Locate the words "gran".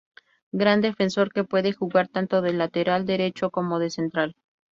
0.51-0.81